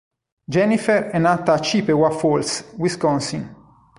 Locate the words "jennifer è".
0.49-1.19